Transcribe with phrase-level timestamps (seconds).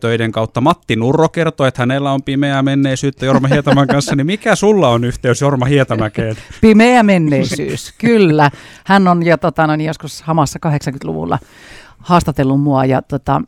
[0.00, 4.56] töiden kautta, Matti Nurro kertoi, että hänellä on pimeää menneisyyttä Jorma Hietaman kanssa, niin mikä
[4.56, 6.36] sulla on yhteys Jorma Hietamäkeen?
[6.60, 8.50] Pimeä menneisyys, kyllä.
[8.84, 11.38] Hän on jo tota, no, niin joskus hamassa 80-luvulla
[11.98, 13.42] haastatellut mua ja tota,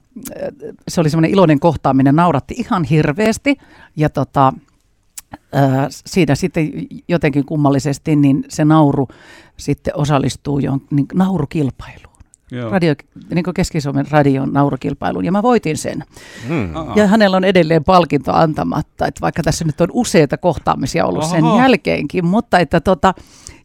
[0.88, 3.56] se oli semmoinen iloinen kohtaaminen, nauratti ihan hirveästi
[3.96, 4.52] ja tota,
[5.90, 6.70] siinä sitten
[7.08, 9.08] jotenkin kummallisesti niin se nauru
[9.56, 12.07] sitten osallistuu johon, niin naurukilpailuun.
[12.50, 12.70] Joo.
[12.70, 12.94] Radio,
[13.34, 16.04] niin kuin Keski-Suomen radion naurukilpailuun ja mä voitin sen.
[16.48, 16.70] Mm.
[16.96, 21.44] Ja hänellä on edelleen palkinto antamatta, että vaikka tässä nyt on useita kohtaamisia ollut sen
[21.44, 21.58] Oho.
[21.58, 23.14] jälkeenkin, mutta että tota,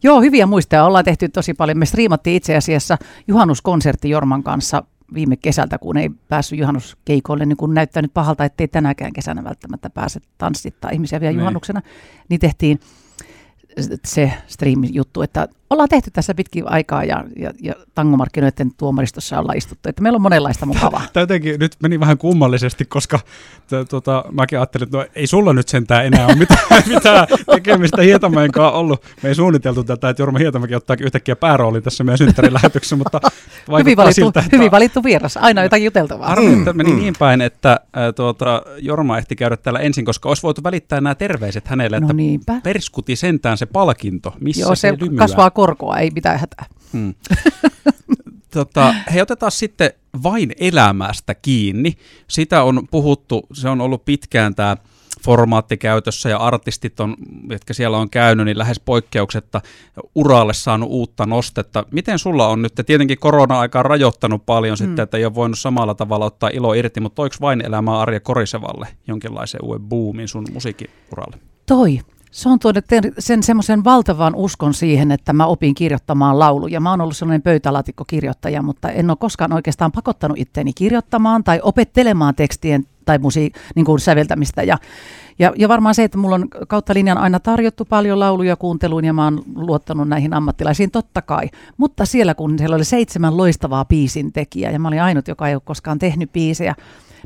[0.04, 1.78] joo, hyviä muistoja ollaan tehty tosi paljon.
[1.78, 4.84] Me striimattiin itse asiassa juhannuskonsertti Jorman kanssa
[5.14, 9.90] viime kesältä, kun ei päässyt juhannuskeikoille, niin kun näyttää nyt pahalta, ettei tänäkään kesänä välttämättä
[9.90, 11.40] pääse tanssittaa ihmisiä vielä Niin.
[11.40, 11.82] juhannuksena,
[12.30, 12.80] niin tehtiin
[14.06, 19.90] se striimi-juttu, että ollaan tehty tässä pitkin aikaa ja, ja, ja tangomarkkinoiden tuomaristossa ollaan istuttu,
[19.90, 21.02] että meillä on monenlaista mukavaa.
[21.14, 23.20] Tämä jotenkin nyt meni vähän kummallisesti, koska
[23.68, 26.60] t- tota, mäkin ajattelin, että no, ei sulla nyt sentään enää ole mitään,
[26.96, 29.04] mitään tekemistä Hietamäen kanssa ollut.
[29.24, 33.20] Me ei suunniteltu tätä, että Jorma Hietamäki ottaa yhtäkkiä pääroolin tässä meidän synttärilähetyksessä, mutta
[33.80, 36.28] Hyvin valittu, siltä, että hyvin valittu vieras, aina jotakin juteltavaa.
[36.30, 37.02] Harmi, että meni Mm, mm.
[37.02, 41.16] niin päin, että ää, tuota, Jorma ehti käydä täällä ensin, koska olisi voitu välittää nämä
[41.16, 42.62] terveiset hänelle, No että niinpä.
[42.64, 45.18] perskuti sentään se palkinto, missä Joo, se lymyää.
[45.18, 46.66] kasvaa korkoa, ei mitään hätää.
[46.94, 47.14] Hmm.
[48.54, 49.92] tota, hei, otetaan sitten
[50.24, 51.94] vain elämästä kiinni.
[52.28, 54.78] Sitä on puhuttu, se on ollut pitkään tämä
[55.24, 57.16] formaatti käytössä ja artistit, on,
[57.50, 59.62] jotka siellä on käynyt, niin lähes poikkeuksetta
[60.16, 61.86] uralle saanut uutta nostetta.
[61.92, 64.86] Miten sulla on nyt, tietenkin korona-aika on rajoittanut paljon mm.
[64.86, 68.20] sitten, että ei ole voinut samalla tavalla ottaa ilo irti, mutta toiko vain elämää Arja
[68.20, 71.38] Korisevalle jonkinlaisen uuden boomin sun musiikkiuralle?
[71.66, 72.00] Toi.
[72.34, 72.86] Se on tuonut
[73.20, 76.80] sen semmoisen valtavan uskon siihen, että mä opin kirjoittamaan lauluja.
[76.80, 82.36] Mä oon ollut sellainen pöytälaatikkokirjoittaja, mutta en ole koskaan oikeastaan pakottanut itteeni kirjoittamaan tai opettelemaan
[82.36, 84.64] tekstien tai musi- niin kuin säveltämistä.
[84.64, 84.78] Ja,
[85.40, 89.14] ja, ja varmaan se, että mulla on kautta linjan aina tarjottu paljon lauluja kuunteluun ja
[89.14, 91.50] mä oon luottanut näihin ammattilaisiin, totta kai.
[91.78, 95.56] Mutta siellä kun siellä oli seitsemän loistavaa biisin tekijää ja mä olin ainut, joka ei
[95.56, 96.76] ole koskaan tehnyt biisejä,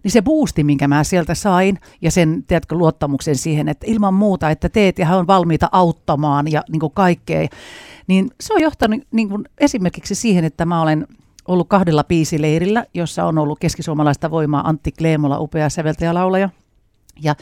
[0.04, 4.50] niin se boosti, minkä mä sieltä sain, ja sen, tiedätkö, luottamuksen siihen, että ilman muuta,
[4.50, 7.48] että teet ja he on valmiita auttamaan ja niin kuin kaikkea,
[8.08, 11.08] niin se on johtanut niin kuin esimerkiksi siihen, että mä olen
[11.48, 16.50] ollut kahdella biisileirillä, jossa on ollut keskisuomalaista voimaa Antti Kleemola, upea säveltäjä laulaja,
[17.22, 17.36] ja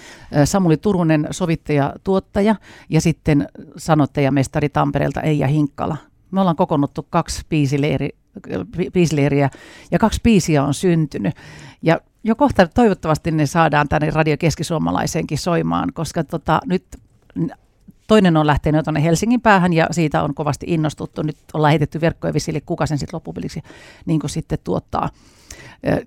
[0.45, 2.55] Samuli Turunen, sovittaja, tuottaja,
[2.89, 5.97] ja sitten sanottajamestari Tampereelta Eija Hinkkala.
[6.31, 8.09] Me ollaan kokonnuttu kaksi biisileiri,
[8.49, 9.49] bi- biisileiriä,
[9.91, 11.34] ja kaksi biisiä on syntynyt.
[11.81, 16.85] Ja jo kohta toivottavasti ne saadaan tänne Radio Keskisuomalaiseenkin soimaan, koska tota, nyt
[18.07, 21.22] toinen on lähtenyt tuonne Helsingin päähän ja siitä on kovasti innostuttu.
[21.22, 23.61] Nyt on lähetetty verkkoja visille, kuka sen sitten loppupeliksi
[24.05, 25.09] niin sitten tuottaa.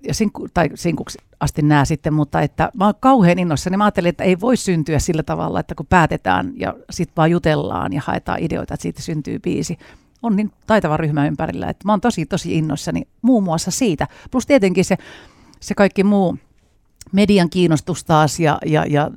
[0.07, 3.77] Ja sinku, tai sinkuksi asti nää sitten, mutta että mä oon kauhean innoissani.
[3.77, 7.93] Mä ajattelin, että ei voi syntyä sillä tavalla, että kun päätetään ja sitten vaan jutellaan
[7.93, 9.77] ja haetaan ideoita, että siitä syntyy biisi.
[10.23, 14.07] On niin taitava ryhmä ympärillä, että mä oon tosi tosi innoissani muun muassa siitä.
[14.31, 14.97] Plus tietenkin se,
[15.59, 16.37] se kaikki muu
[17.11, 19.11] median kiinnostus taas ja, ja, ja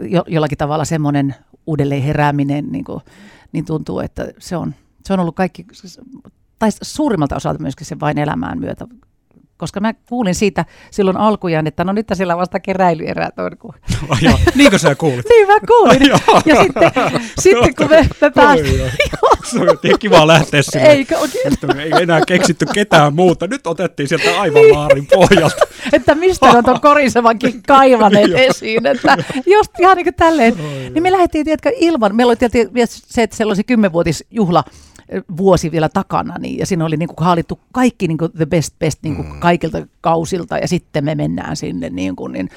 [0.00, 1.34] jo, jollakin tavalla semmoinen
[1.66, 3.00] uudelleen herääminen, niin, kuin,
[3.52, 5.66] niin tuntuu, että se on, se on ollut kaikki
[6.58, 8.86] tai suurimmalta osalta myöskin se vain elämään myötä
[9.56, 13.50] koska mä kuulin siitä silloin alkujaan, että no nyt siellä vasta keräilyerät on.
[13.58, 13.74] Kun...
[14.08, 14.38] Oh, joo.
[14.54, 15.26] Niinkö sä kuulit?
[15.30, 16.10] niin mä kuulin.
[16.46, 16.92] ja sitten,
[17.38, 18.80] sitten kun me, me päästiin...
[19.44, 20.88] Se on kiva lähteä sinne.
[20.88, 21.80] Eikö oikein?
[21.80, 23.46] Ei enää keksitty ketään muuta.
[23.46, 25.66] Nyt otettiin sieltä aivan maarin pohjalta.
[25.92, 28.86] että mistä on tuon korisevankin kaivaneet esiin.
[28.86, 29.16] Että
[29.46, 30.54] just ihan niin kuin tälleen.
[30.94, 32.16] Niin me lähdettiin, tiedätkö, ilman.
[32.16, 34.64] Meillä oli tietysti se, että siellä oli se kymmenvuotisjuhla
[35.36, 38.78] vuosi vielä takana, niin, ja siinä oli niin kuin haalittu kaikki niin kuin the best
[38.78, 39.40] best niin kuin mm.
[39.40, 41.90] kaikilta kausilta, ja sitten me mennään sinne.
[41.90, 42.48] Niin kuin, niin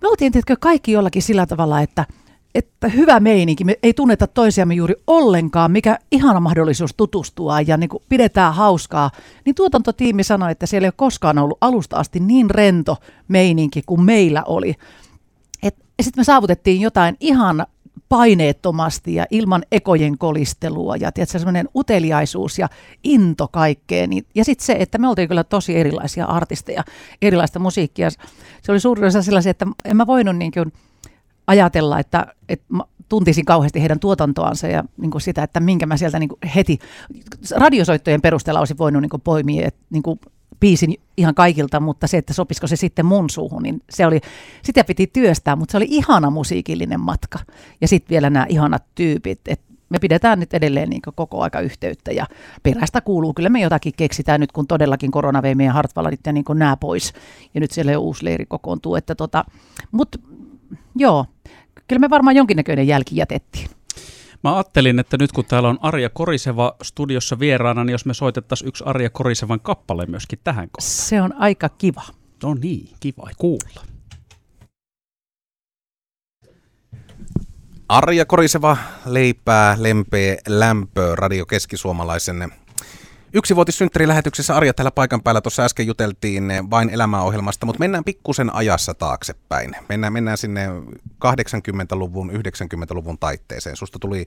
[0.00, 2.06] me oltiin tietysti kaikki jollakin sillä tavalla, että,
[2.54, 7.90] että hyvä meininki, me ei tunneta toisiamme juuri ollenkaan, mikä ihana mahdollisuus tutustua ja niin
[7.90, 9.10] kuin pidetään hauskaa,
[9.44, 12.96] niin tuotantotiimi sanoi, että siellä ei ole koskaan ollut alusta asti niin rento
[13.28, 14.74] meininki kuin meillä oli.
[16.02, 17.66] Sitten me saavutettiin jotain ihan
[18.12, 22.68] paineettomasti ja ilman ekojen kolistelua ja tiedätkö, semmoinen uteliaisuus ja
[23.04, 24.10] into kaikkeen.
[24.10, 26.84] Niin, ja sitten se, että me oltiin kyllä tosi erilaisia artisteja,
[27.22, 28.10] erilaista musiikkia.
[28.62, 30.72] Se oli suurin osa sellaisia, että en mä voinut niin kuin
[31.46, 35.96] ajatella, että, että mä tuntisin kauheasti heidän tuotantoansa ja niin kuin sitä, että minkä mä
[35.96, 36.78] sieltä niin kuin heti
[37.56, 40.20] radiosoittojen perusteella olisin voinut niin kuin poimia, että niin kuin
[40.62, 44.20] biisin ihan kaikilta, mutta se, että sopisiko se sitten mun suuhun, niin se oli,
[44.62, 47.38] sitä piti työstää, mutta se oli ihana musiikillinen matka.
[47.80, 52.12] Ja sitten vielä nämä ihanat tyypit, että me pidetään nyt edelleen niin koko aika yhteyttä
[52.12, 52.26] ja
[52.62, 53.34] perästä kuuluu.
[53.34, 57.12] Kyllä me jotakin keksitään nyt, kun todellakin korona vei meidän Hartwallit ja niin nämä pois.
[57.54, 58.96] Ja nyt siellä jo uusi leiri kokoontuu.
[58.96, 59.44] Että tota,
[59.92, 60.18] Mutta
[60.96, 61.26] joo,
[61.88, 63.68] kyllä me varmaan jonkinnäköinen jälki jätettiin.
[64.44, 68.68] Mä ajattelin, että nyt kun täällä on Arja Koriseva studiossa vieraana, niin jos me soitettaisiin
[68.68, 70.92] yksi Arja Korisevan kappale myöskin tähän kohtaan.
[70.92, 72.02] Se on aika kiva.
[72.42, 73.84] No niin, kiva kuulla.
[77.88, 82.52] Arja Koriseva leipää, lempeä, lämpöä radio keskisuomalaisen
[83.34, 85.40] Yksivuotissynttärilähetyksessä Arja täällä paikan päällä.
[85.40, 89.76] Tuossa äsken juteltiin vain elämäohjelmasta, mutta mennään pikkusen ajassa taaksepäin.
[89.88, 90.68] Mennään, mennään sinne
[91.24, 93.76] 80-luvun, 90-luvun taitteeseen.
[93.76, 94.24] Susta tuli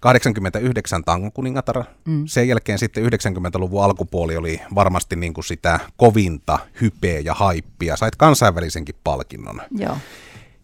[0.00, 1.84] 89 tangon kuningatar.
[2.04, 2.26] Mm.
[2.26, 7.96] Sen jälkeen sitten 90-luvun alkupuoli oli varmasti niin kuin sitä kovinta hypeä ja haippia.
[7.96, 9.62] Sait kansainvälisenkin palkinnon.
[9.70, 9.96] Joo.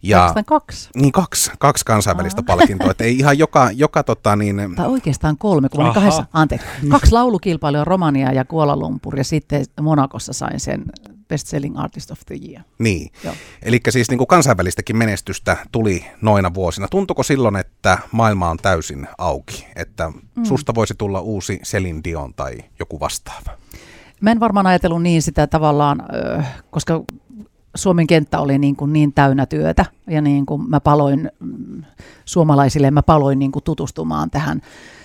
[0.05, 0.91] Ja, kaksi?
[0.95, 2.57] Niin kaksi, kaksi kansainvälistä Aa.
[2.57, 4.73] palkintoa, että ei ihan joka, joka tota niin...
[4.77, 10.33] Tai oikeastaan kolme, kun kahdessa, anteeksi, kaksi laulukilpailua Romania ja Kuala Lumpur ja sitten Monakossa
[10.33, 10.85] sain sen
[11.29, 12.63] Best Selling Artist of the Year.
[12.79, 13.13] Niin,
[13.63, 16.89] eli siis niin kuin kansainvälistäkin menestystä tuli noina vuosina.
[16.89, 20.45] Tuntuko silloin, että maailma on täysin auki, että mm.
[20.45, 23.51] susta voisi tulla uusi Celine Dion tai joku vastaava?
[24.21, 26.03] Mä en varmaan ajatellut niin sitä tavallaan,
[26.71, 27.05] koska
[27.75, 31.83] Suomen kenttä oli niin, kuin niin täynnä työtä ja niin kuin mä paloin mm,
[32.25, 34.61] suomalaisille, mä paloin niin kuin tutustumaan tähän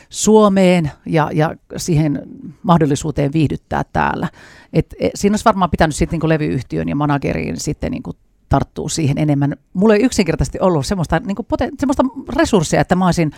[0.09, 2.21] Suomeen ja, ja siihen
[2.63, 4.27] mahdollisuuteen viihdyttää täällä.
[4.73, 8.17] Et, et, siinä olisi varmaan pitänyt sitten niin kuin levyyhtiön ja manageriin sitten niin kuin
[8.49, 9.55] tarttuu siihen enemmän.
[9.73, 11.47] Mulla ei yksinkertaisesti ollut semmoista, niin kuin
[11.79, 12.03] semmoista
[12.35, 13.31] resursseja, että mä olisin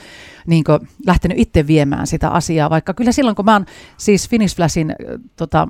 [0.48, 3.66] niin kuin, lähtenyt itse viemään sitä asiaa, vaikka kyllä silloin, kun mä oon
[3.98, 4.96] siis Finish Flashin
[5.36, 5.68] tota,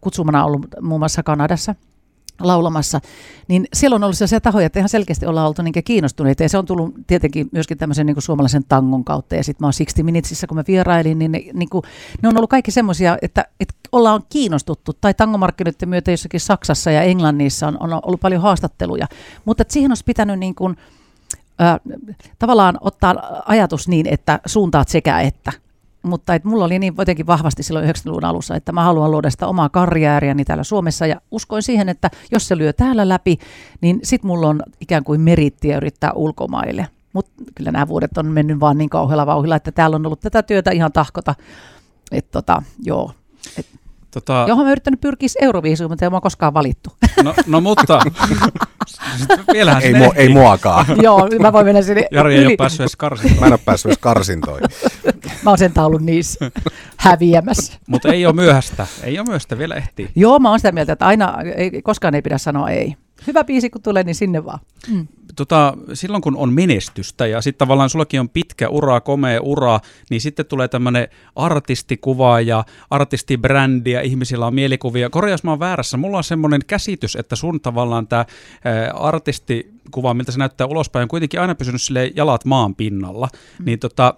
[0.00, 1.74] kutsumana ollut muun muassa Kanadassa–
[2.40, 3.00] laulamassa,
[3.48, 6.42] niin siellä on ollut sellaisia tahoja, että ihan selkeästi ollaan oltu niin kiinnostuneita.
[6.42, 9.34] Ja se on tullut tietenkin myöskin tämmöisen niin suomalaisen tangon kautta.
[9.34, 11.82] Ja sitten mä oon 60 Minutesissa, kun mä vierailin, niin ne, niin kuin,
[12.22, 14.92] ne on ollut kaikki semmoisia, että, että ollaan kiinnostuttu.
[14.92, 19.06] Tai tangomarkkinoiden myötä jossakin Saksassa ja Englannissa on, on ollut paljon haastatteluja.
[19.44, 20.76] Mutta siihen olisi pitänyt niin kuin,
[21.60, 21.80] äh,
[22.38, 25.52] tavallaan ottaa ajatus niin, että suuntaat sekä että
[26.02, 29.46] mutta et mulla oli niin jotenkin vahvasti silloin 90-luvun alussa, että mä haluan luoda sitä
[29.46, 33.38] omaa karjääriäni täällä Suomessa ja uskoin siihen, että jos se lyö täällä läpi,
[33.80, 36.88] niin sit mulla on ikään kuin merittiä yrittää ulkomaille.
[37.12, 40.42] Mutta kyllä nämä vuodet on mennyt vaan niin kauhealla vauhilla, että täällä on ollut tätä
[40.42, 41.34] työtä ihan tahkota.
[42.12, 43.12] Että tota, joo.
[43.58, 43.66] Et,
[44.10, 44.44] tota...
[44.48, 46.90] Johon mä yrittänyt pyrkiä Euroviisuun, mutta ei mua koskaan valittu.
[47.24, 48.00] No, no mutta
[49.52, 50.86] Vielähän ei, mu- ei muakaan.
[51.02, 53.40] Joo, mä voin mennä sinne Jari ei ole päässyt edes karsintoihin.
[53.40, 54.68] Mä en ole päässyt edes karsintoihin.
[55.44, 56.50] mä oon sentään ollut niissä
[56.96, 57.72] häviämässä.
[57.86, 58.86] Mutta ei ole myöhäistä.
[59.02, 60.10] Ei ole myöhäistä, vielä ehtii.
[60.14, 62.96] Joo, mä oon sitä mieltä, että aina, ei, koskaan ei pidä sanoa ei.
[63.26, 64.58] Hyvä biisi kun tulee, niin sinne vaan.
[64.88, 65.06] Mm
[65.38, 69.80] tota, silloin kun on menestystä ja sitten tavallaan sullakin on pitkä ura, komea ura,
[70.10, 75.10] niin sitten tulee tämmöinen artistikuva ja artistibrändi ja ihmisillä on mielikuvia.
[75.10, 78.24] Korjaus mä oon väärässä, mulla on semmoinen käsitys, että sun tavallaan tämä
[78.94, 83.28] artistikuva, miltä se näyttää ulospäin, on kuitenkin aina pysynyt sille jalat maan pinnalla.
[83.58, 83.64] Mm.
[83.64, 84.14] Niin tota,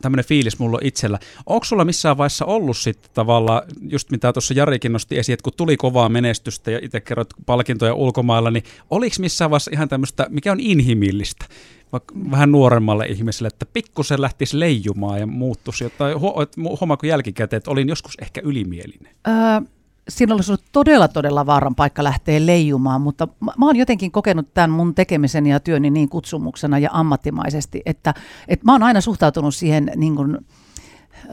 [0.00, 1.18] tämmöinen fiilis mulla itsellä.
[1.46, 5.52] Onko sulla missään vaiheessa ollut sitten tavallaan, just mitä tuossa Jarikin nosti esiin, että kun
[5.56, 10.52] tuli kovaa menestystä ja itse kerrot palkintoja ulkomailla, niin oliko missään vaiheessa ihan tämmöistä, mikä
[10.52, 11.44] on inhimillistä,
[11.92, 16.16] vaikka vähän nuoremmalle ihmiselle, että pikkusen lähtisi leijumaan ja muuttuisi jotain,
[16.80, 19.14] huomaako jälkikäteen, että olin joskus ehkä ylimielinen?
[19.28, 19.34] Öö,
[20.08, 24.54] siinä olisi ollut todella, todella vaaran paikka lähteä leijumaan, mutta mä, mä oon jotenkin kokenut
[24.54, 28.14] tämän mun tekemisen ja työni niin kutsumuksena ja ammattimaisesti, että,
[28.48, 30.38] että mä oon aina suhtautunut siihen niin kuin,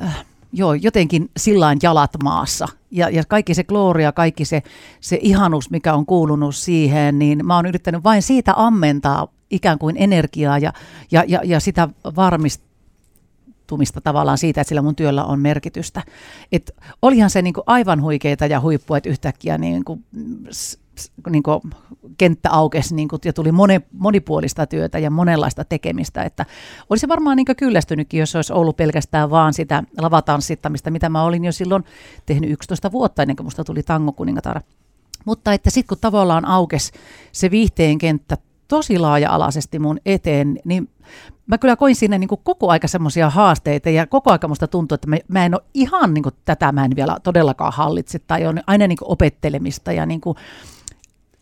[0.03, 2.67] äh, joo, jotenkin sillain jalat maassa.
[2.91, 4.63] Ja, ja kaikki se gloria, kaikki se,
[5.01, 9.95] se ihanus, mikä on kuulunut siihen, niin mä oon yrittänyt vain siitä ammentaa ikään kuin
[9.99, 10.73] energiaa ja,
[11.11, 12.61] ja, ja, ja sitä varmist,
[13.67, 16.03] tumista tavallaan siitä, että sillä mun työllä on merkitystä.
[16.51, 16.71] Et
[17.01, 19.99] olihan se niinku aivan huikeita ja huippua, että yhtäkkiä niinku,
[21.29, 21.61] niinku
[22.17, 26.23] kenttä aukesi niinku, ja tuli moni, monipuolista työtä ja monenlaista tekemistä.
[26.23, 26.45] Että
[26.89, 31.51] olisi varmaan niinku kyllästynytkin, jos olisi ollut pelkästään vaan sitä lavatanssittamista, mitä mä olin jo
[31.51, 31.83] silloin
[32.25, 34.61] tehnyt 11 vuotta ennen kuin musta tuli tango kuningatar.
[35.25, 36.91] Mutta että sitten kun tavallaan aukesi
[37.31, 40.89] se viihteen kenttä tosi laaja-alaisesti mun eteen, niin
[41.47, 45.07] mä kyllä koin sinne niin koko aika semmoisia haasteita ja koko aika musta tuntuu, että
[45.07, 48.87] mä, mä en ole ihan niin tätä mä en vielä todellakaan hallitse tai on aina
[48.87, 50.21] niin opettelemista ja niin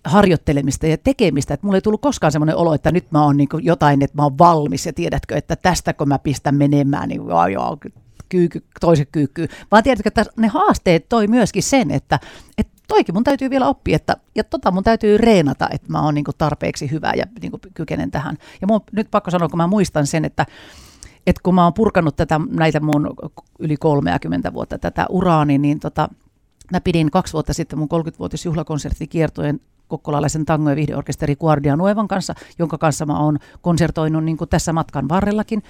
[0.06, 3.50] harjoittelemista ja tekemistä, että mulla ei tullut koskaan semmoinen olo, että nyt mä oon niin
[3.62, 7.48] jotain, että mä oon valmis ja tiedätkö, että tästä kun mä pistän menemään, niin joo,
[7.48, 7.78] joo,
[8.30, 12.20] kyykky, toiset kyykkyy, vaan tiedätkö, että ne haasteet toi myöskin sen, että,
[12.58, 16.16] että toikin mun täytyy vielä oppia, että, ja tota mun täytyy reenata, että mä oon
[16.16, 18.38] niin tarpeeksi hyvä ja niin kykenen tähän.
[18.62, 20.46] Ja mun nyt pakko sanoa, kun mä muistan sen, että,
[21.28, 23.14] että kun mä oon purkanut tätä, näitä mun
[23.60, 26.10] yli 30 vuotta tätä uraani, niin tota,
[26.72, 32.36] mä pidin kaksi vuotta sitten mun 30-vuotis juhlakonserttikiertojen kokkolalaisen tango- ja viihdeorkesteri Guardia Nuevan kanssa,
[32.60, 35.64] jonka kanssa mä oon konsertoinut niin kuin tässä matkan varrellakin,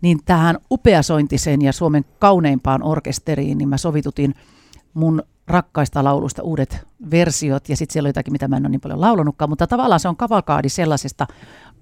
[0.00, 4.34] niin tähän upeasointiseen ja Suomen kauneimpaan orkesteriin, niin mä sovitutin
[4.94, 8.80] mun rakkaista laulusta uudet versiot, ja sitten siellä on jotakin, mitä mä en ole niin
[8.80, 11.26] paljon laulanutkaan, mutta tavallaan se on kavalkaadi sellaisesta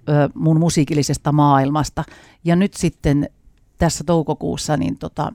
[0.09, 2.05] ö, mun musiikillisesta maailmasta.
[2.45, 3.29] Ja nyt sitten
[3.79, 5.33] tässä toukokuussa, niin tota,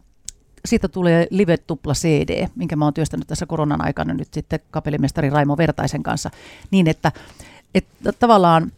[0.66, 5.30] siitä tulee live tupla CD, minkä mä oon työstänyt tässä koronan aikana nyt sitten kapellimestari
[5.30, 6.30] Raimo Vertaisen kanssa,
[6.72, 7.12] niin että,
[7.76, 8.72] että tavallaan,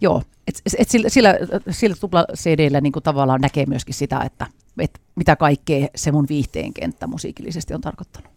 [0.00, 1.34] joo, et, et sillä, sillä,
[1.70, 4.46] sillä tupla CDllä niin tavallaan näkee myöskin sitä, että
[4.78, 8.30] et mitä kaikkea se mun viihteen kenttä musiikillisesti on tarkoittanut.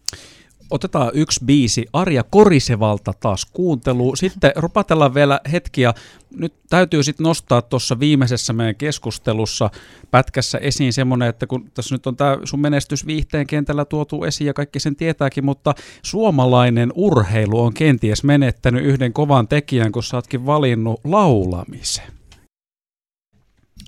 [0.72, 4.16] Otetaan yksi biisi Arja Korisevalta taas kuuntelu.
[4.16, 5.94] Sitten rupatellaan vielä hetkiä.
[6.36, 9.70] Nyt täytyy sitten nostaa tuossa viimeisessä meidän keskustelussa
[10.10, 14.46] pätkässä esiin semmoinen, että kun tässä nyt on tämä sun menestys viihteen kentällä tuotu esiin
[14.46, 20.16] ja kaikki sen tietääkin, mutta suomalainen urheilu on kenties menettänyt yhden kovan tekijän, kun sä
[20.16, 22.04] ootkin valinnut laulamisen.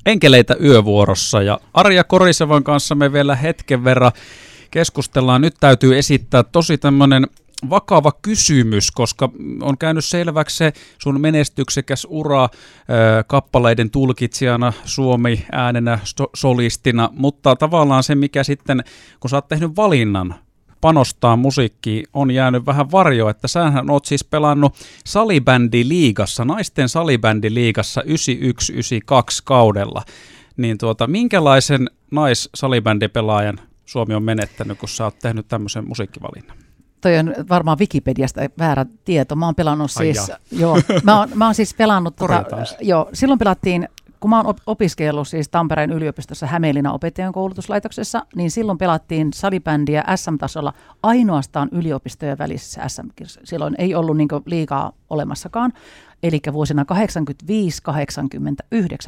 [0.07, 4.13] Enkeleitä yövuorossa ja Arja Korisevan kanssa me vielä hetken verran
[4.75, 5.41] keskustellaan.
[5.41, 7.27] Nyt täytyy esittää tosi tämmöinen
[7.71, 12.49] vakava kysymys, koska on käynyt selväksi se sun menestyksekäs ura
[13.27, 15.99] kappaleiden tulkitsijana, Suomi äänenä,
[16.37, 18.85] solistina, mutta tavallaan se, mikä sitten,
[19.21, 20.35] kun sä oot tehnyt valinnan
[20.81, 24.75] panostaa musiikkiin, on jäänyt vähän varjo, että sähän oot siis pelannut
[25.07, 28.05] salibändi liigassa, naisten salibändi liigassa 91-92
[29.45, 30.03] kaudella.
[30.57, 36.57] Niin tuota, minkälaisen nais-salibändipelaajan Suomi on menettänyt, kun sä oot tehnyt tämmöisen musiikkivalinnan?
[37.01, 39.37] Toi on varmaan Wikipediasta väärä tieto.
[39.37, 42.45] Mä oon pelannut siis, joo, mä oon, mä oon siis pelannut, tota,
[42.81, 43.89] joo, silloin pelattiin
[44.25, 50.73] kun mä oon opiskellut siis Tampereen yliopistossa Hämeenlinnan opettajan koulutuslaitoksessa, niin silloin pelattiin salibändiä SM-tasolla
[51.03, 53.09] ainoastaan yliopistojen välisessä sm
[53.45, 55.73] Silloin ei ollut niin liikaa olemassakaan
[56.25, 56.97] eli vuosina 85-89.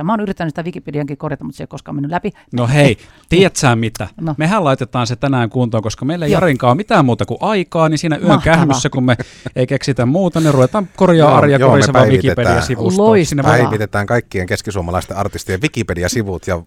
[0.03, 2.33] Mä oon yrittänyt sitä Wikipediankin korjata, mutta se ei koskaan mennyt läpi.
[2.53, 4.09] No hei, tiedät sä mitä?
[4.21, 4.35] No.
[4.39, 7.99] Mehän laitetaan se tänään kuntoon, koska meillä ei Jarinkaan ole mitään muuta kuin aikaa, niin
[7.99, 9.17] siinä yön kähmyssä, kun me
[9.57, 13.19] ei keksitä muuta, niin ruvetaan korjaa Arja Korisevan Wikipedia-sivustoon.
[13.43, 16.63] Päivitetään kaikkien keskisuomalaisten artistien Wikipedia-sivut ja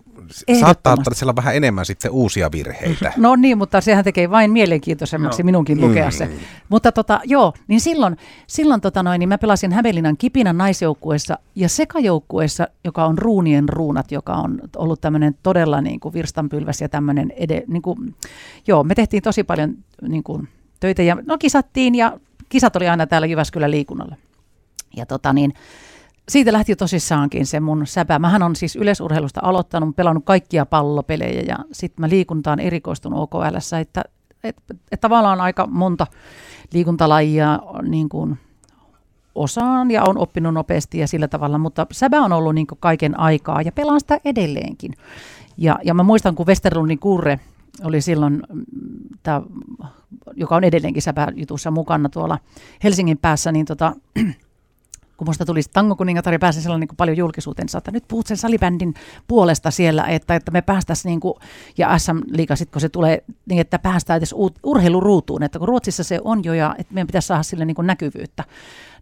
[0.59, 3.13] saattaa ottaa siellä vähän enemmän sitten uusia virheitä.
[3.17, 5.45] No niin, mutta sehän tekee vain mielenkiintoisemmaksi no.
[5.45, 6.25] minunkin lukea se.
[6.25, 6.33] Mm.
[6.69, 8.17] Mutta tota, joo, niin silloin,
[8.47, 14.11] silloin tota noin, niin mä pelasin Hämeenlinnan Kipinän naisjoukkueessa ja sekajoukkueessa, joka on Ruunien ruunat,
[14.11, 18.15] joka on ollut tämmöinen todella niin kuin virstanpylväs ja tämmöinen, ede, niin kuin,
[18.67, 20.47] joo, me tehtiin tosi paljon niin kuin,
[20.79, 22.19] töitä ja no kisattiin ja
[22.49, 24.15] kisat oli aina täällä Jyväskylän liikunnalla.
[24.95, 25.53] Ja tota niin,
[26.29, 28.19] siitä lähti tosissaankin se mun säpä.
[28.19, 34.03] Mähän on siis yleisurheilusta aloittanut, pelannut kaikkia pallopelejä ja sitten mä liikuntaan erikoistunut OKL, että
[34.43, 34.55] et,
[34.91, 36.07] et tavallaan aika monta
[36.73, 38.37] liikuntalajia niin kuin
[39.35, 43.61] osaan ja on oppinut nopeasti ja sillä tavalla, mutta säbä on ollut niin kaiken aikaa
[43.61, 44.93] ja pelaan sitä edelleenkin.
[45.57, 47.39] Ja, ja mä muistan, kun Westerlundin Kurre
[47.83, 48.63] oli silloin, mm,
[49.23, 49.41] tää,
[50.35, 52.39] joka on edelleenkin säpäjutussa mukana tuolla
[52.83, 53.95] Helsingin päässä, niin tota,
[55.19, 58.93] kun musta tuli tangokuningatar ja pääsin silloin niin paljon julkisuuteen, että nyt puhut sen salibändin
[59.27, 61.33] puolesta siellä, että, että me päästäisiin, niin kuin,
[61.77, 66.03] ja SM Liiga sitten kun se tulee, niin että päästään edes urheiluruutuun, että kun Ruotsissa
[66.03, 68.43] se on jo ja että meidän pitäisi saada sille niin kuin näkyvyyttä.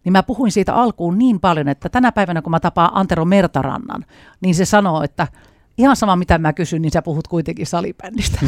[0.04, 4.04] Niin mä puhuin siitä alkuun niin paljon, että tänä päivänä kun mä tapaan Antero Mertarannan,
[4.40, 5.26] niin se sanoo, että
[5.78, 8.38] ihan sama mitä mä kysyn, niin sä puhut kuitenkin salibändistä.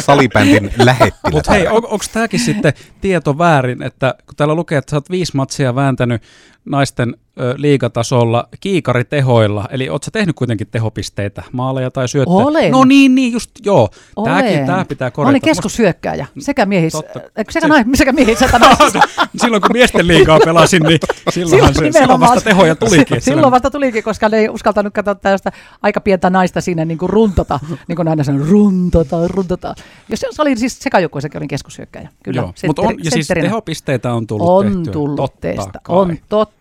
[0.00, 1.30] Salibändin lähettilä.
[1.32, 5.10] Mutta hei, on, onko tämäkin sitten tieto väärin, että kun täällä lukee, että sä oot
[5.10, 6.22] viisi matsia vääntänyt
[6.64, 12.36] naisten ö, liigatasolla kiikaritehoilla, eli oot sä tehnyt kuitenkin tehopisteitä, maaleja tai syöttöjä?
[12.36, 12.72] Olen.
[12.72, 13.88] No niin, niin just, joo.
[14.24, 15.30] Tämäkin, tämä pitää korjata.
[15.30, 17.20] Olen keskushyökkääjä, sekä miehissä, Totta.
[17.36, 19.00] sekä, Se- nais, sekä miehissä että naisissa.
[19.42, 20.98] Silloin kun miesten liigaa pelasin, niin
[21.34, 23.20] silloinhan se, silloin vasta tehoja tulikin.
[23.20, 25.52] Si- Silloin vasta tulikin, koska ne ei uskaltanut katsoa tästä
[25.82, 29.74] aika pientä naista siinä niin kuin runtota, niin kuin aina sanoo, runtota, runtota.
[30.08, 32.08] Jos se se oli siis sekajoukkueessakin olin keskushyökkäjä.
[32.24, 34.92] Kyllä, Joo, mutta on, ja siis tehopisteitä on tullut on tehtyä.
[34.92, 35.80] tullut totta teistä.
[35.88, 36.51] On totta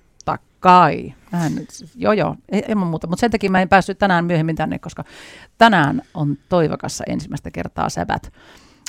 [0.61, 1.13] kai.
[1.31, 3.07] Mähän nyt, joo joo, ei, ilman muuta.
[3.07, 5.03] Mutta sen takia mä en päässyt tänään myöhemmin tänne, koska
[5.57, 8.33] tänään on Toivakassa ensimmäistä kertaa sävät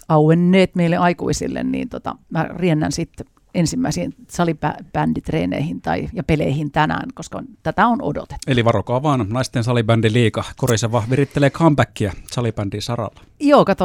[0.08, 7.42] auenneet meille aikuisille, niin tota, mä riennän sitten ensimmäisiin salibänditreeneihin tai, ja peleihin tänään, koska
[7.62, 8.36] tätä on odotettu.
[8.46, 10.44] Eli varokaa vaan, naisten salibändi liiga.
[10.56, 13.20] Koriseva virittelee comebackia salibändin saralla.
[13.40, 13.84] Joo, kato,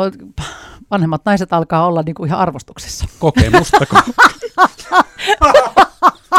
[0.91, 3.05] vanhemmat naiset alkaa olla niinku ihan arvostuksessa.
[3.19, 3.97] Kokemustako?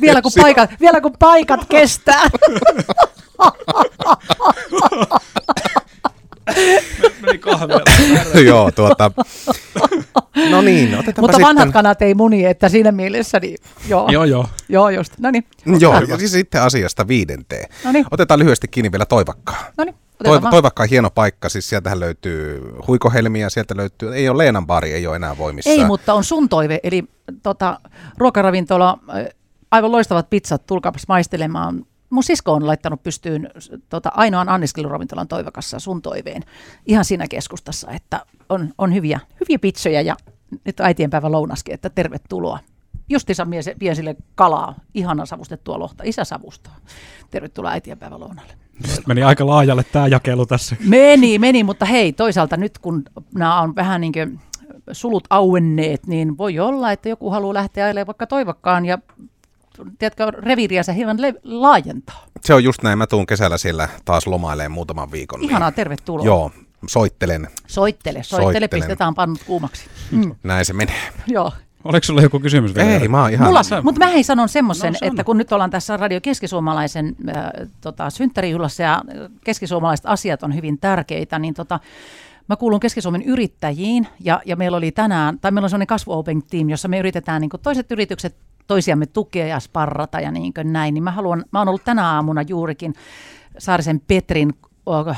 [0.00, 2.22] Vielä kun, paikat, vielä kun paikat kestää.
[7.20, 7.40] Meni.
[8.46, 9.10] Joo, tuota.
[10.50, 11.40] No niin, Mutta sitten.
[11.40, 13.56] vanhat kanat ei muni, että siinä mielessä, niin
[13.88, 14.48] joo, joo, joo.
[14.68, 15.12] joo just.
[15.18, 15.46] No niin,
[15.80, 17.68] Joo, ja siis sitten asiasta viidenteen.
[17.84, 19.64] no niin, Otetaan lyhyesti kiinni vielä Toivakkaa.
[19.76, 19.94] no niin.
[20.24, 24.92] Toiv- Toivakka on hieno paikka, siis sieltähän löytyy huikohelmia, sieltä löytyy, ei ole Leenan baari,
[24.92, 25.70] ei ole enää voimissa.
[25.70, 27.04] Ei, mutta on sun toive, eli
[27.42, 27.80] tota,
[28.18, 28.98] ruokaravintola,
[29.70, 31.86] aivan loistavat pizzat, tulkaapas maistelemaan.
[32.10, 33.50] Mun sisko on laittanut pystyyn
[33.88, 36.42] tota, ainoan anniskeluravintolan toivakassa sun toiveen,
[36.86, 40.16] ihan siinä keskustassa, että on, on hyviä, hyviä pizzoja ja
[40.64, 42.58] nyt äitienpäivä lounaskin, että tervetuloa.
[43.08, 46.76] Justiinsa mies vien sille kalaa, ihana savustettua lohta, isä savustaa.
[47.30, 48.52] Tervetuloa äitienpäivä lounalle.
[49.06, 50.76] Meni aika laajalle tämä jakelu tässä.
[50.84, 53.02] Meni, meni, mutta hei, toisaalta nyt kun
[53.34, 54.40] nämä on vähän niin kuin
[54.92, 58.98] sulut auenneet, niin voi olla, että joku haluaa lähteä ajelemaan vaikka toivakkaan ja
[59.98, 62.24] tiedätkö, reviiriänsä hieman le- laajentaa.
[62.44, 65.40] Se on just näin, mä tuun kesällä siellä taas lomailemaan muutaman viikon.
[65.40, 66.24] niin- Ihanaa, tervetuloa.
[66.24, 66.50] Joo,
[66.86, 68.70] soittelen, Soittele, soittele, Soittelen.
[68.70, 69.84] pistetään pannut kuumaksi.
[70.10, 71.00] Mm, näin se menee.
[71.26, 71.52] joo.
[71.88, 72.90] Oliko sulla joku kysymys vielä?
[72.90, 73.48] Ei, mä oon ihan...
[73.48, 77.16] Mulla, sä- mutta mä hei sanon semmoisen, No, että kun nyt ollaan tässä Radio Keskisuomalaisen
[77.28, 77.44] äh,
[77.80, 79.02] tota, synttärijuhlassa ja
[79.44, 81.80] keskisuomalaiset asiat on hyvin tärkeitä, niin tota,
[82.48, 86.42] mä kuulun Keski-Suomen yrittäjiin ja, ja meillä oli tänään, tai meillä on sellainen kasvu Open
[86.42, 90.94] Team, jossa me yritetään niin toiset yritykset toisiamme tukea ja sparrata ja niin kuin näin,
[90.94, 92.94] niin mä haluan, mä oon ollut tänä aamuna juurikin
[93.58, 94.54] Saarisen Petrin
[94.86, 95.16] oh,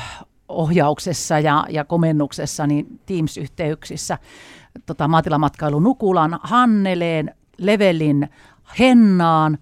[0.49, 4.17] ohjauksessa ja, ja komennuksessa niin Teams-yhteyksissä
[4.85, 8.29] tota, maatilamatkailu Nukulan, Hanneleen, Levelin,
[8.79, 9.57] Hennaan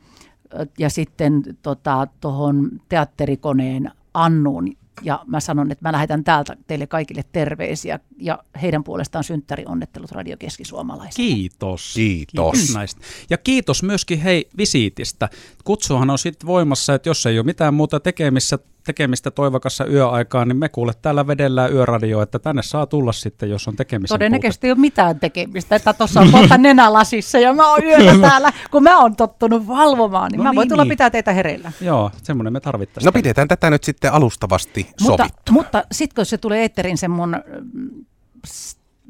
[0.80, 4.78] ja sitten tota, tuohon teatterikoneen Annuun.
[5.02, 10.38] Ja mä sanon, että mä lähetän täältä teille kaikille terveisiä ja heidän puolestaan synttärionnettelut Radio
[10.38, 11.28] Keski-Suomalaisille.
[11.28, 11.94] Kiitos.
[11.96, 12.74] Kiitos.
[12.74, 13.02] näistä.
[13.30, 15.30] Ja kiitos myöskin hei visiitistä.
[15.64, 20.58] Kutsuhan on sitten voimassa, että jos ei ole mitään muuta tekemistä, tekemistä toivakassa yöaikaan, niin
[20.58, 24.14] me kuule täällä vedellään yöradio, että tänne saa tulla sitten, jos on tekemistä.
[24.14, 28.16] Todennäköisesti ei ole mitään tekemistä, että tuossa on kohta nenä lasissa ja mä oon yöllä
[28.30, 30.90] täällä, kun mä oon tottunut valvomaan, niin No mä voin niin, tulla niin.
[30.90, 31.72] pitää teitä hereillä.
[31.82, 33.08] Joo, semmoinen me tarvittaisiin.
[33.08, 35.52] No pidetään tätä nyt sitten alustavasti Mutta, sovittu.
[35.52, 37.36] mutta sitten kun se tulee eetteriin se mun
[37.74, 38.06] mm,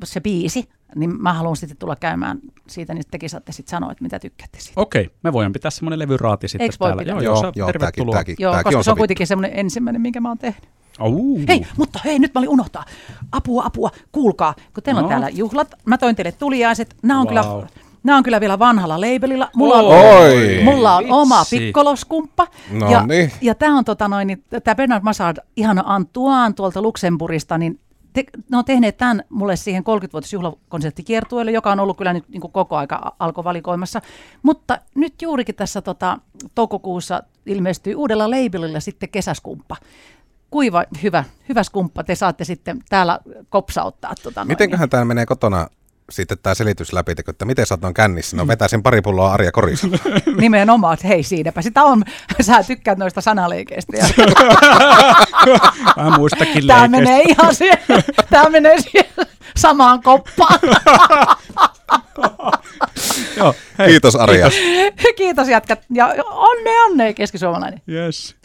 [0.04, 4.04] se biisi, niin mä haluan sitten tulla käymään siitä, niin tekin saatte sitten sanoa, että
[4.04, 4.82] mitä tykkäätte siitä.
[4.82, 7.02] Okei, me voidaan pitää semmoinen levyraati sitten Eiks voi täällä.
[7.04, 7.22] pitää?
[7.22, 8.14] Joo, joo, joo, tervetuloa.
[8.14, 10.64] tääkin, Joo, tääkin koska on se on kuitenkin semmoinen ensimmäinen, minkä mä oon tehnyt.
[11.00, 11.14] Au.
[11.48, 12.86] Hei, mutta hei, nyt mä olin unohtaa.
[13.32, 15.10] Apua, apua, kuulkaa, kun teillä on No.
[15.10, 17.44] täällä juhlat, mä toin teille tuliaiset, nämä on, Wow.
[17.44, 17.68] kyllä,
[18.04, 19.50] nämä on kyllä vielä vanhalla labelilla.
[19.56, 19.86] Mulla on,
[20.22, 20.62] Oi.
[20.64, 22.48] mulla on oma pikkoloskumppa.
[22.72, 23.32] No ja, niin.
[23.42, 27.80] ja tämä on tota noin, niin, tämä Bernard Massard, ihana Antoine tuolta Luxemburgista, niin
[28.18, 32.76] te, ne on tehneet tämän mulle siihen 30-vuotisjuhlakonserttikiertueelle, joka on ollut kyllä nyt niin koko
[32.76, 34.02] aika alkovalikoimassa.
[34.44, 36.18] Mutta nyt juurikin tässä tota,
[36.56, 39.76] toukokuussa ilmestyy uudella labelilla sitten kesäskumppa.
[40.52, 42.04] Kuiva, hyvä, hyvä skumppa.
[42.04, 44.14] Te saatte sitten täällä kopsauttaa.
[44.24, 44.46] Tota.
[44.46, 45.68] Mitenköhän tämä menee kotona
[46.10, 48.38] sitten tämä selitys läpi, että miten sä oot kännissä.
[48.38, 49.88] No vetäisin pari pulloa Arja Korisa.
[50.42, 52.04] Nimenomaan, että hei siinäpä sitä on.
[52.42, 53.98] Sä tykkäät noista sanaleikeistä.
[55.98, 56.88] Mä muistakin Tämä leikeistä.
[56.88, 57.80] menee ihan siihen,
[58.30, 59.06] tämä menee siihen
[59.58, 60.60] samaan koppaan.
[63.38, 63.88] Joo, hei.
[63.88, 64.52] Kiitos Arja.
[65.16, 67.82] Kiitos jätkät ja onne onne keskisuomalainen.
[67.90, 68.36] Yes.